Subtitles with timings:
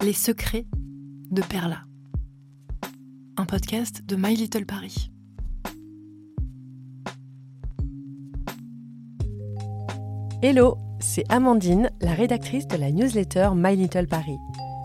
[0.00, 0.64] Les secrets
[1.32, 1.80] de Perla.
[3.36, 5.10] Un podcast de My Little Paris.
[10.40, 14.38] Hello, c'est Amandine, la rédactrice de la newsletter My Little Paris.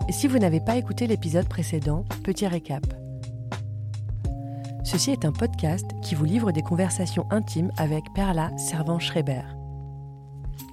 [0.08, 2.84] Et si vous n'avez pas écouté l'épisode précédent, petit récap.
[4.82, 9.42] Ceci est un podcast qui vous livre des conversations intimes avec Perla Servan-Schreiber.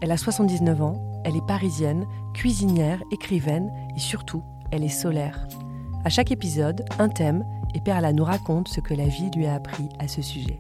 [0.02, 5.48] Elle a 79 ans, elle est parisienne, cuisinière, écrivaine et surtout, elle est solaire.
[6.04, 9.54] À chaque épisode, un thème et Perla nous raconte ce que la vie lui a
[9.54, 10.60] appris à ce sujet.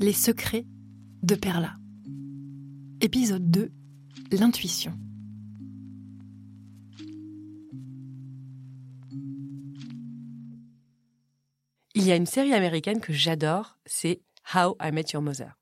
[0.00, 0.66] Les secrets
[1.22, 1.76] de Perla.
[3.00, 3.70] Épisode 2.
[4.32, 4.92] L'intuition.
[11.94, 14.22] Il y a une série américaine que j'adore, c'est
[14.54, 15.58] How I Met Your Mother.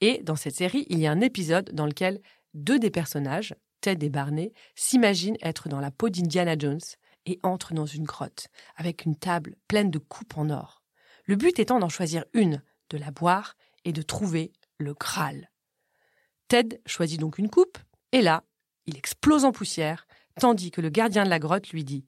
[0.00, 2.22] Et dans cette série, il y a un épisode dans lequel
[2.54, 6.80] deux des personnages, Ted et Barney, s'imaginent être dans la peau d'Indiana Jones
[7.26, 10.82] et entrent dans une grotte avec une table pleine de coupes en or.
[11.26, 15.50] Le but étant d'en choisir une, de la boire et de trouver le Graal.
[16.48, 17.76] Ted choisit donc une coupe,
[18.12, 18.44] et là,
[18.86, 20.06] il explose en poussière,
[20.40, 22.06] tandis que le gardien de la grotte lui dit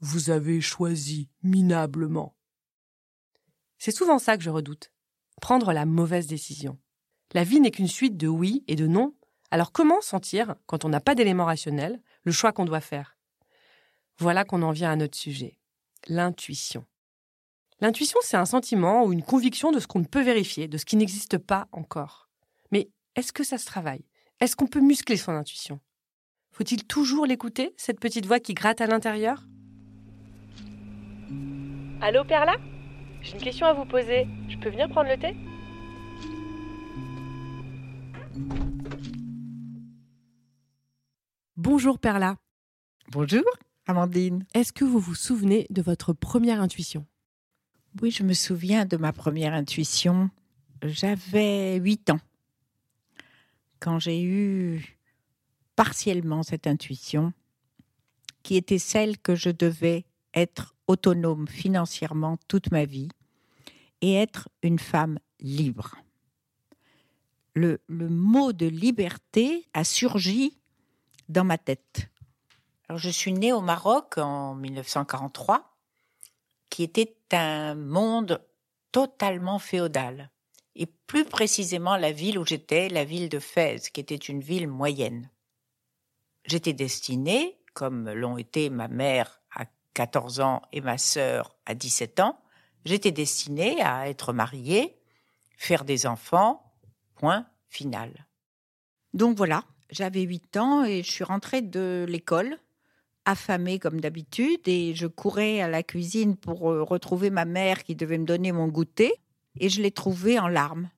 [0.00, 2.34] Vous avez choisi minablement.
[3.84, 4.92] C'est souvent ça que je redoute.
[5.40, 6.78] Prendre la mauvaise décision.
[7.32, 9.12] La vie n'est qu'une suite de oui et de non,
[9.50, 13.16] alors comment sentir, quand on n'a pas d'éléments rationnels, le choix qu'on doit faire?
[14.18, 15.58] Voilà qu'on en vient à notre sujet.
[16.06, 16.86] L'intuition.
[17.80, 20.84] L'intuition, c'est un sentiment ou une conviction de ce qu'on ne peut vérifier, de ce
[20.84, 22.30] qui n'existe pas encore.
[22.70, 24.04] Mais est-ce que ça se travaille?
[24.38, 25.80] Est-ce qu'on peut muscler son intuition?
[26.52, 29.42] Faut-il toujours l'écouter, cette petite voix qui gratte à l'intérieur?
[32.00, 32.54] Allô, Perla?
[33.22, 34.26] J'ai une question à vous poser.
[34.48, 35.36] Je peux venir prendre le thé?
[41.56, 42.36] Bonjour Perla.
[43.12, 43.44] Bonjour,
[43.86, 44.44] Amandine.
[44.54, 47.06] Est-ce que vous vous souvenez de votre première intuition?
[48.00, 50.30] Oui, je me souviens de ma première intuition.
[50.82, 52.20] J'avais 8 ans
[53.78, 54.98] quand j'ai eu
[55.76, 57.32] partiellement cette intuition
[58.42, 60.04] qui était celle que je devais
[60.34, 63.08] être autonome financièrement toute ma vie
[64.00, 65.96] et être une femme libre.
[67.54, 70.58] Le, mot de liberté a surgi
[71.28, 72.08] dans ma tête.
[72.88, 75.76] Alors, je suis née au Maroc en 1943,
[76.70, 78.42] qui était un monde
[78.90, 80.30] totalement féodal.
[80.74, 84.68] Et plus précisément la ville où j'étais, la ville de Fès, qui était une ville
[84.68, 85.28] moyenne.
[86.46, 89.41] J'étais destinée, comme l'ont été ma mère
[89.94, 92.38] 14 ans et ma sœur à 17 ans,
[92.84, 94.98] j'étais destinée à être mariée,
[95.56, 96.72] faire des enfants,
[97.14, 98.26] point final.
[99.14, 102.58] Donc voilà, j'avais 8 ans et je suis rentrée de l'école,
[103.24, 107.94] affamée comme d'habitude, et je courais à la cuisine pour euh, retrouver ma mère qui
[107.94, 109.12] devait me donner mon goûter,
[109.60, 110.88] et je l'ai trouvée en larmes.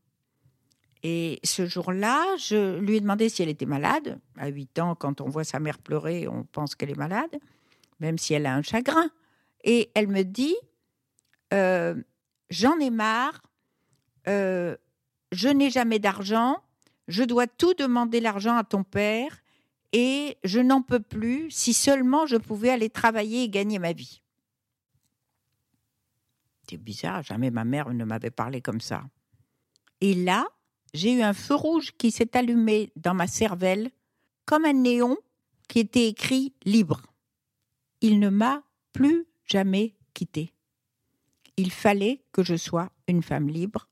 [1.03, 4.19] Et ce jour-là, je lui ai demandé si elle était malade.
[4.39, 7.37] À 8 ans, quand on voit sa mère pleurer, on pense qu'elle est malade,
[8.01, 9.09] même si elle a un chagrin.
[9.63, 10.57] Et elle me dit,
[11.53, 11.95] euh,
[12.51, 13.43] j'en ai marre,
[14.29, 14.77] euh,
[15.33, 16.59] je n'ai jamais d'argent,
[17.09, 19.43] je dois tout demander l'argent à ton père
[19.93, 24.23] et je n'en peux plus si seulement je pouvais aller travailler et gagner ma vie.
[26.69, 29.05] C'est bizarre, jamais ma mère ne m'avait parlé comme ça.
[30.01, 30.47] Et là,
[30.95, 33.91] j'ai eu un feu rouge qui s'est allumé dans ma cervelle
[34.47, 35.17] comme un néon
[35.69, 37.03] qui était écrit libre.
[38.05, 40.53] Il ne m'a plus jamais quitté.
[41.57, 43.89] Il fallait que je sois une femme libre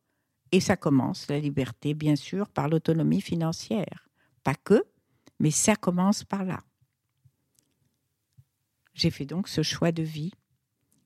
[0.53, 4.11] et ça commence, la liberté, bien sûr, par l'autonomie financière.
[4.45, 4.84] Pas que,
[5.41, 6.61] mais ça commence par là.
[8.93, 10.33] J'ai fait donc ce choix de vie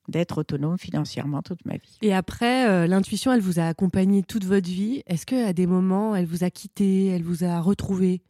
[0.08, 1.98] d'être autonome financièrement toute ma vie.
[2.02, 5.04] Et après, euh, l'intuition, elle vous a accompagné toute votre vie.
[5.06, 8.24] Est-ce qu'à des moments, elle vous a quitté, elle vous a retrouvé?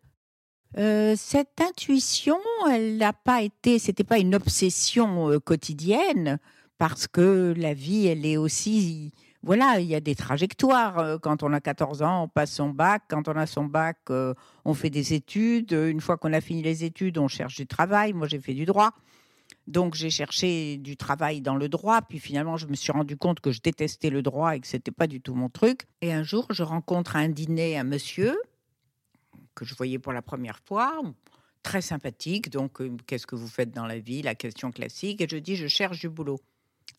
[0.78, 2.38] Euh, Cette intuition,
[2.70, 6.38] elle n'a pas été, c'était pas une obsession euh, quotidienne,
[6.78, 10.98] parce que la vie, elle est aussi voilà, il y a des trajectoires.
[10.98, 13.04] Euh, quand on a 14 ans, on passe son bac.
[13.08, 13.98] Quand on a son bac,
[14.64, 15.70] on fait des études.
[15.70, 18.12] Une fois qu'on a fini les études, on cherche du travail.
[18.12, 18.90] Moi, j'ai fait du droit.
[19.68, 22.02] Donc, j'ai cherché du travail dans le droit.
[22.02, 24.76] Puis finalement, je me suis rendu compte que je détestais le droit et que ce
[24.76, 25.82] n'était pas du tout mon truc.
[26.02, 28.36] Et un jour, je rencontre à un dîner un monsieur
[29.56, 31.02] que je voyais pour la première fois,
[31.64, 32.50] très sympathique.
[32.50, 35.20] Donc, euh, qu'est-ce que vous faites dans la vie La question classique.
[35.20, 36.38] Et je dis, je cherche du boulot.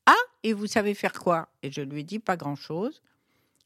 [0.05, 1.47] Ah, et vous savez faire quoi?
[1.63, 3.01] Et je lui dis pas grand-chose.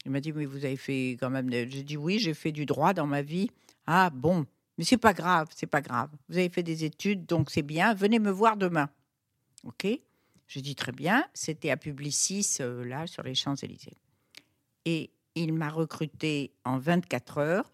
[0.04, 1.50] Il m'a dit, mais vous avez fait quand même.
[1.50, 3.50] J'ai dit, oui, j'ai fait du droit dans ma vie.
[3.86, 4.46] Ah bon,
[4.78, 6.10] mais c'est pas grave, c'est pas grave.
[6.28, 7.94] Vous avez fait des études, donc c'est bien.
[7.94, 8.88] Venez me voir demain.
[9.64, 9.86] OK
[10.46, 11.24] Je dis très bien.
[11.34, 13.96] C'était à Publicis, euh, là, sur les Champs-Élysées.
[14.84, 17.70] Et il m'a recruté en 24 heures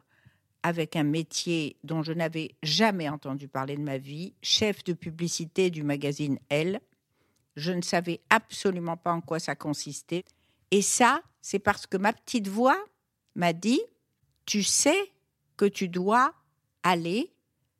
[0.69, 5.71] avec un métier dont je n'avais jamais entendu parler de ma vie, chef de publicité
[5.71, 6.81] du magazine Elle.
[7.57, 10.25] Je ne savais absolument pas en quoi ça consistait.
[10.71, 12.79] Et ça, c'est parce que ma petite voix
[13.35, 13.81] m'a dit,
[14.47, 15.11] tu sais
[15.57, 16.35] que tu dois
[16.83, 17.33] aller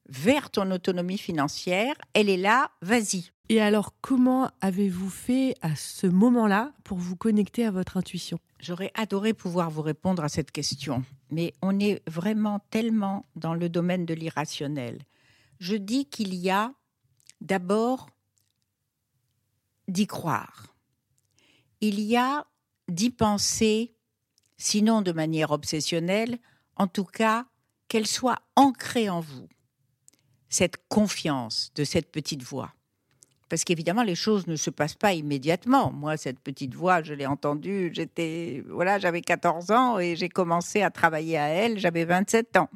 [0.09, 3.31] vers ton autonomie financière, elle est là, vas-y.
[3.51, 8.39] Et alors, comment avez-vous fait à ce moment-là pour vous connecter à votre intuition?
[8.61, 13.71] J'aurais adoré pouvoir vous répondre à cette question, mais on est vraiment tellement dans le
[13.71, 15.01] domaine de l'irrationnel.
[15.61, 16.75] Je dis qu'il y a
[17.41, 18.11] d'abord
[19.87, 20.75] d'y croire.
[21.81, 22.47] Il y a
[22.89, 23.95] d'y penser,
[24.59, 26.39] sinon de manière obsessionnelle,
[26.77, 27.47] en tout cas
[27.89, 29.49] qu'elle soit ancrée en vous,
[30.51, 32.75] cette confiance de cette petite voix.
[33.49, 35.91] Parce qu'évidemment, les choses ne se passent pas immédiatement.
[35.91, 40.83] Moi, cette petite voix, je l'ai entendue, j'étais, voilà, j'avais 14 ans et j'ai commencé
[40.83, 42.69] à travailler à elle, j'avais 27 ans.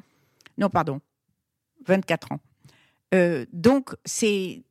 [0.57, 0.99] Non, pardon,
[1.85, 2.39] 24 ans.
[3.13, 4.63] Euh, donc, c'est,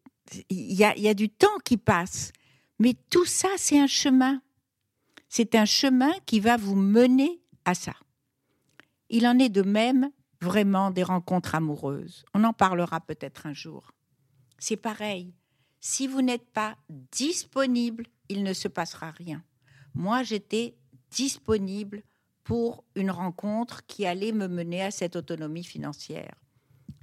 [0.49, 2.33] il y a, y a du temps qui passe.
[2.79, 4.43] Mais tout ça, c'est un chemin.
[5.29, 7.95] C'est un chemin qui va vous mener à ça.
[9.09, 10.11] Il en est de même
[10.41, 12.25] vraiment des rencontres amoureuses.
[12.35, 13.93] On en parlera peut-être un jour.
[14.59, 15.33] C'est pareil.
[15.85, 16.77] Si vous n'êtes pas
[17.11, 19.43] disponible, il ne se passera rien.
[19.95, 20.77] Moi, j'étais
[21.11, 22.05] disponible
[22.45, 26.37] pour une rencontre qui allait me mener à cette autonomie financière.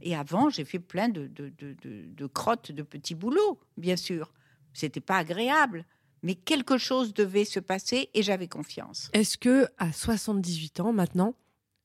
[0.01, 4.31] Et avant, j'ai fait plein de, de, de, de, crottes, de petits boulots, bien sûr.
[4.73, 5.85] C'était pas agréable,
[6.23, 9.09] mais quelque chose devait se passer et j'avais confiance.
[9.11, 11.35] Est-ce que à 78 ans maintenant,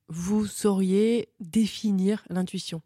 [0.06, 2.82] vous sauriez définir l'intuition?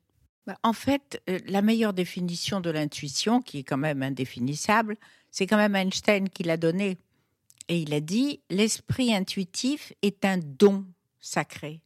[0.62, 4.96] En fait, euh, la meilleure définition de l'intuition, qui est quand même indéfinissable,
[5.30, 6.98] c'est quand même Einstein qui l'a donnée.
[7.68, 10.86] Et il a dit, l'esprit intuitif est un don
[11.20, 11.82] sacré.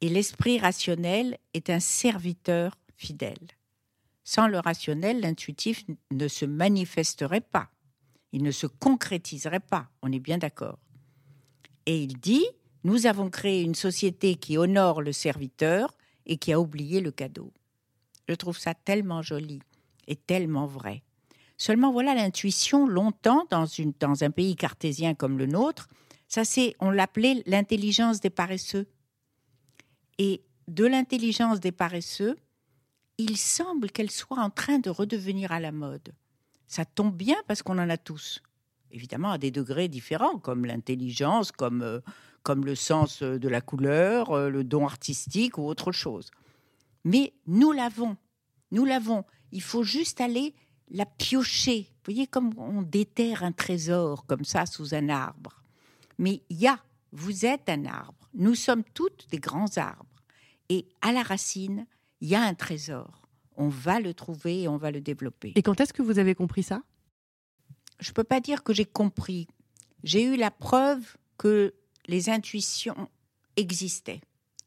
[0.00, 3.38] Et l'esprit rationnel est un serviteur fidèle.
[4.24, 7.70] Sans le rationnel, l'intuitif ne se manifesterait pas.
[8.32, 9.88] Il ne se concrétiserait pas.
[10.02, 10.78] On est bien d'accord.
[11.86, 12.46] Et il dit,
[12.84, 15.96] nous avons créé une société qui honore le serviteur
[16.26, 17.52] et qui a oublié le cadeau.
[18.28, 19.60] Je trouve ça tellement joli
[20.06, 21.02] et tellement vrai.
[21.56, 25.88] Seulement voilà l'intuition longtemps dans, un pays cartésien comme le nôtre,
[26.28, 28.88] ça c'est on l'appelait l'intelligence des paresseux.
[30.18, 32.36] Et de l'intelligence des paresseux,
[33.18, 36.14] il semble qu'elle soit en train de redevenir à la mode.
[36.66, 38.42] Ça tombe bien parce qu'on en a tous.
[38.90, 42.00] Évidemment à des degrés différents, comme l'intelligence, comme euh,
[42.42, 46.30] comme le sens euh, de la couleur, euh, le don artistique ou autre chose.
[47.04, 48.16] Mais nous l'avons,
[48.70, 49.24] nous l'avons.
[49.50, 50.54] Il faut juste aller
[50.90, 51.88] la piocher.
[51.88, 55.62] Vous voyez comme on déterre un trésor comme ça sous un arbre.
[56.18, 56.78] Mais il y a,
[57.12, 58.28] vous êtes un arbre.
[58.34, 60.06] Nous sommes toutes des grands arbres.
[60.68, 61.86] Et à la racine,
[62.20, 63.22] il y a un trésor.
[63.56, 65.52] On va le trouver et on va le développer.
[65.54, 66.82] Et quand est-ce que vous avez compris ça?
[68.00, 69.48] Je ne peux pas dire que j'ai compris.
[70.02, 71.74] J'ai eu la preuve que
[72.06, 73.08] les intuitions
[73.56, 74.20] existaient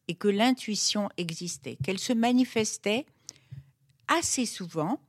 [0.08, 3.06] et que l'intuition existait, qu'elle se manifestait
[4.08, 5.00] assez souvent,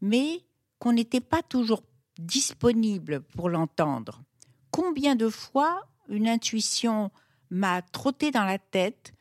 [0.00, 0.44] mais
[0.78, 1.82] qu'on n'était pas toujours
[2.18, 4.22] disponible pour l'entendre.
[4.70, 7.10] Combien de fois une intuition
[7.50, 9.12] m'a trotté dans la tête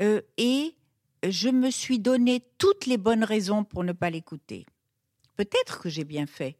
[0.00, 0.74] euh, et
[1.28, 4.66] je me suis donné toutes les bonnes raisons pour ne pas l'écouter.
[5.36, 6.56] Peut-être que j'ai bien fait,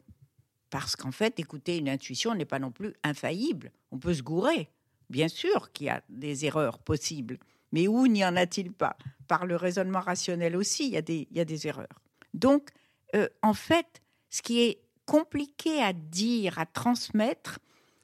[0.71, 3.73] parce qu'en fait, écouter une intuition n'est pas non plus infaillible.
[3.91, 4.71] On peut se gourer.
[5.13, 7.39] Bien sûr qu'il y a des erreurs possibles,
[7.71, 8.97] mais où n'y en a-t-il pas?
[9.29, 12.01] Par le raisonnement rationnel aussi, il y a des, il y a des erreurs.
[12.33, 12.71] Donc,
[13.15, 14.01] euh, en fait,
[14.31, 17.59] ce qui est compliqué à dire, à transmettre,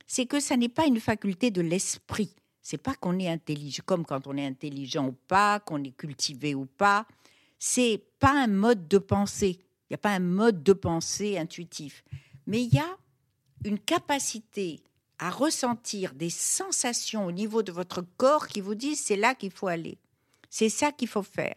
[0.06, 2.34] c'est que ça n'est pas une faculté de l'esprit.
[2.60, 6.54] C'est pas qu'on est intelligent, comme quand on est intelligent ou pas, qu'on est cultivé
[6.54, 7.06] ou pas.
[7.58, 9.60] C'est pas un mode de pensée.
[9.88, 12.04] Il n'y a pas un mode de pensée intuitif.
[12.46, 12.98] Mais il y a
[13.64, 14.82] une capacité
[15.18, 19.50] à ressentir des sensations au niveau de votre corps qui vous disent c'est là qu'il
[19.50, 19.98] faut aller.
[20.50, 21.56] C'est ça qu'il faut faire.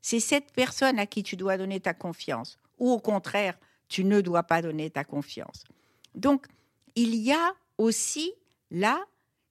[0.00, 2.56] C'est cette personne à qui tu dois donner ta confiance.
[2.78, 5.64] Ou au contraire, tu ne dois pas donner ta confiance.
[6.14, 6.46] Donc,
[6.94, 8.32] il y a aussi
[8.70, 9.04] là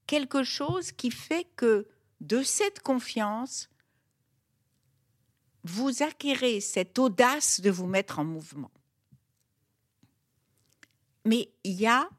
[0.08, 1.88] quelque chose qui fait que
[2.22, 3.70] de cette confiance,
[5.64, 8.72] vous acquérez cette audace de vous mettre en mouvement.
[11.26, 12.10] Mais il y a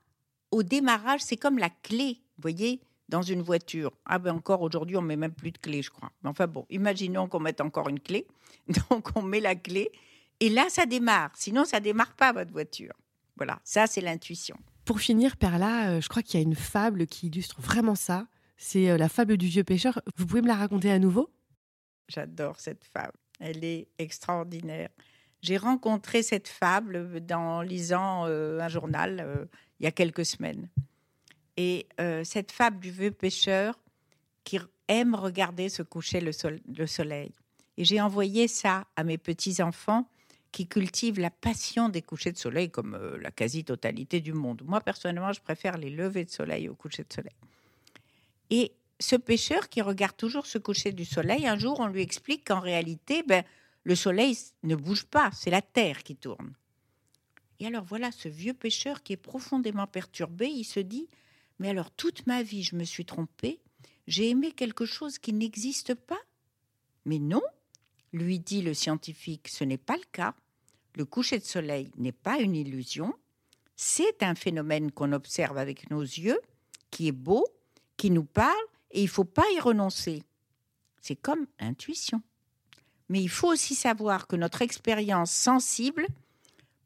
[0.50, 3.92] au démarrage, c'est comme la clé, vous voyez, dans une voiture.
[4.06, 6.10] Ah ben encore aujourd'hui, on met même plus de clé, je crois.
[6.22, 8.26] Mais enfin bon, imaginons qu'on mette encore une clé.
[8.90, 9.90] Donc on met la clé
[10.38, 11.30] et là ça démarre.
[11.34, 12.94] Sinon ça démarre pas votre voiture.
[13.36, 14.56] Voilà, ça c'est l'intuition.
[14.84, 18.26] Pour finir, Perla, euh, je crois qu'il y a une fable qui illustre vraiment ça.
[18.56, 20.00] C'est euh, la fable du vieux pêcheur.
[20.16, 21.30] Vous pouvez me la raconter à nouveau?
[22.08, 23.16] J'adore cette fable.
[23.38, 24.90] Elle est extraordinaire.
[25.42, 30.68] J'ai rencontré cette fable en lisant euh, un journal il y a quelques semaines.
[31.56, 31.86] Et
[32.24, 33.78] cette fable du vieux pêcheur
[34.44, 36.32] qui aime regarder se coucher le,
[36.76, 37.32] le soleil.
[37.76, 40.06] Et j'ai envoyé ça à mes petits-enfants
[40.52, 44.62] qui cultivent la passion des couchers de soleil comme euh, la quasi-totalité du monde.
[44.66, 47.34] Moi, personnellement, je préfère les levées de soleil aux couchers de soleil.
[48.50, 52.48] Et ce pêcheur qui regarde toujours ce coucher du soleil, un jour, on lui explique
[52.48, 53.44] qu'en réalité, ben,
[53.84, 56.54] le soleil ne bouge pas, c'est la terre qui tourne.
[57.58, 61.08] Et alors voilà, ce vieux pêcheur qui est profondément perturbé, il se dit,
[61.58, 63.60] mais alors toute ma vie, je me suis trompé,
[64.06, 66.20] j'ai aimé quelque chose qui n'existe pas
[67.04, 67.42] Mais non,
[68.12, 70.34] lui dit le scientifique, ce n'est pas le cas.
[70.96, 73.14] Le coucher de soleil n'est pas une illusion.
[73.76, 76.40] C'est un phénomène qu'on observe avec nos yeux,
[76.90, 77.46] qui est beau,
[77.96, 78.56] qui nous parle,
[78.90, 80.22] et il ne faut pas y renoncer.
[81.00, 82.22] C'est comme l'intuition.
[83.10, 86.06] Mais il faut aussi savoir que notre expérience sensible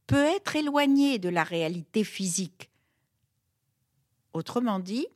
[0.06, 2.70] peut être éloignée de la réalité physique.
[4.32, 5.06] Autrement dit,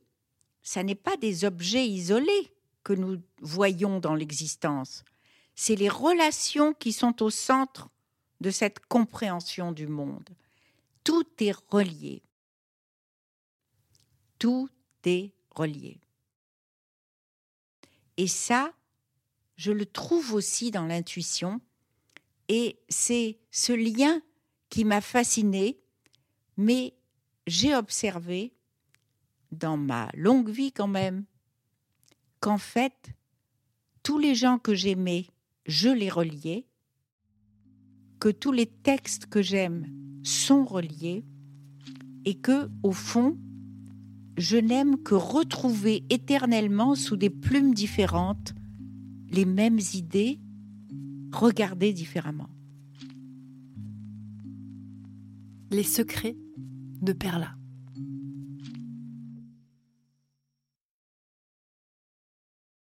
[0.61, 5.03] ce n'est pas des objets isolés que nous voyons dans l'existence,
[5.55, 7.89] c'est les relations qui sont au centre
[8.39, 10.29] de cette compréhension du monde.
[11.03, 12.21] Tout est relié.
[14.37, 14.69] Tout
[15.05, 15.99] est relié.
[18.15, 18.71] Et ça,
[19.59, 21.59] je le trouve aussi dans l'intuition,
[22.47, 24.21] et c'est ce lien
[24.69, 25.81] qui m'a fasciné,
[26.55, 26.93] mais
[27.45, 28.53] j'ai observé
[29.51, 31.25] dans ma longue vie quand même
[32.39, 33.09] qu'en fait,
[34.01, 35.27] tous les gens que j'aimais
[35.65, 36.65] je les reliais,
[38.21, 39.87] que tous les textes que j'aime
[40.23, 41.25] sont reliés
[42.23, 43.37] et que, au fond,
[44.37, 48.53] je n'aime que retrouver éternellement sous des plumes différentes
[49.31, 50.39] les mêmes idées
[51.31, 52.49] regardées différemment.
[55.71, 56.35] Les secrets
[57.01, 57.58] de Perla.